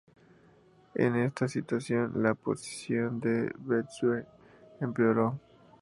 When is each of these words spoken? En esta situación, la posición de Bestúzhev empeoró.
En 0.95 1.15
esta 1.15 1.47
situación, 1.47 2.23
la 2.23 2.33
posición 2.33 3.19
de 3.19 3.53
Bestúzhev 3.59 4.25
empeoró. 4.79 5.39